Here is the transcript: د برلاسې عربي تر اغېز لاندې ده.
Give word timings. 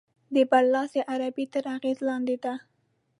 د 0.35 0.35
برلاسې 0.51 0.99
عربي 1.11 1.45
تر 1.53 1.65
اغېز 1.75 1.99
لاندې 2.09 2.35
ده. 2.43 2.53